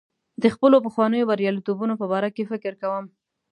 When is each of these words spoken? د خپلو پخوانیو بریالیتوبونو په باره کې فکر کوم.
د 0.43 0.45
خپلو 0.53 0.77
پخوانیو 0.85 1.29
بریالیتوبونو 1.31 1.93
په 2.01 2.05
باره 2.11 2.29
کې 2.35 2.43
فکر 2.51 2.73
کوم. 2.81 3.05